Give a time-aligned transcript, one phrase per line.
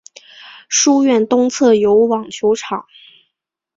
[0.67, 2.87] 书院东侧有网球场。